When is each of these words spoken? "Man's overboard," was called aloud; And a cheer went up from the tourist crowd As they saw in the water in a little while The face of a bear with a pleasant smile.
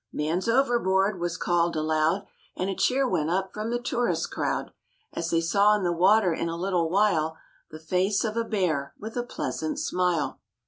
"Man's 0.11 0.49
overboard," 0.49 1.19
was 1.19 1.37
called 1.37 1.75
aloud; 1.75 2.25
And 2.57 2.71
a 2.71 2.75
cheer 2.75 3.07
went 3.07 3.29
up 3.29 3.53
from 3.53 3.69
the 3.69 3.77
tourist 3.77 4.31
crowd 4.31 4.71
As 5.13 5.29
they 5.29 5.41
saw 5.41 5.75
in 5.75 5.83
the 5.83 5.93
water 5.93 6.33
in 6.33 6.49
a 6.49 6.57
little 6.57 6.89
while 6.89 7.37
The 7.69 7.77
face 7.77 8.23
of 8.23 8.35
a 8.35 8.43
bear 8.43 8.95
with 8.97 9.15
a 9.15 9.21
pleasant 9.21 9.77
smile. 9.77 10.39